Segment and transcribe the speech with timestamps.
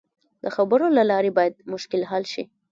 [0.43, 2.43] د خبرو له لارې باید مشکل حل شي.